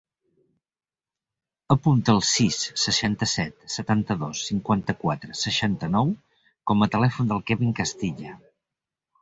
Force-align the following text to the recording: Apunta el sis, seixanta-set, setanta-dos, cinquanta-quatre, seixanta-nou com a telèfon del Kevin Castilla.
Apunta 1.75 2.15
el 2.17 2.21
sis, 2.29 2.57
seixanta-set, 2.83 3.55
setanta-dos, 3.75 4.41
cinquanta-quatre, 4.49 5.39
seixanta-nou 5.43 6.13
com 6.73 6.83
a 6.83 6.89
telèfon 6.97 7.33
del 7.35 7.47
Kevin 7.53 7.77
Castilla. 7.83 8.35